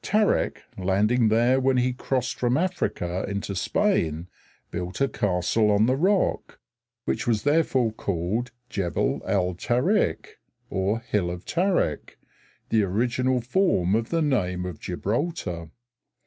[0.00, 4.26] Tarik, landing there when he crossed from Africa into Spain,
[4.70, 6.58] built a castle on the rock,
[7.04, 10.38] which was therefore called Gebel al Tarik
[10.70, 12.16] (Hill of Tarik),
[12.70, 15.68] the original form of the name Gibraltar.